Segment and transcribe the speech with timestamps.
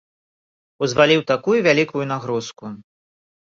[0.85, 2.75] Узваліў такую вялікую нагрузку.